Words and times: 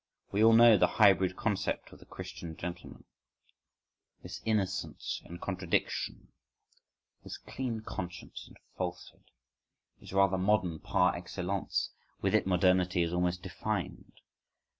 We 0.31 0.43
all 0.43 0.53
know 0.53 0.77
the 0.77 0.87
hybrid 0.97 1.35
concept 1.35 1.91
of 1.91 1.99
the 1.99 2.07
Christian 2.07 2.57
gentleman. 2.57 3.03
This 4.23 4.41
innocence 4.45 5.21
in 5.25 5.37
contradiction, 5.37 6.29
this 7.23 7.37
"clean 7.37 7.81
conscience" 7.81 8.47
in 8.47 8.55
falsehood, 8.75 9.25
is 9.99 10.11
rather 10.11 10.39
modern 10.39 10.79
par 10.79 11.15
excellence, 11.15 11.91
with 12.19 12.33
it 12.33 12.47
modernity 12.47 13.03
is 13.03 13.13
almost 13.13 13.43
defined. 13.43 14.21